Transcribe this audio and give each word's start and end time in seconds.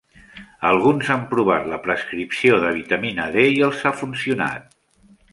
Alguns 0.67 1.09
han 1.15 1.25
provat 1.33 1.67
la 1.73 1.77
prescripció 1.83 2.57
de 2.63 2.71
vitamina 2.77 3.27
D 3.35 3.43
i 3.57 3.61
els 3.67 3.83
ha 3.91 3.91
funcionat. 3.99 4.73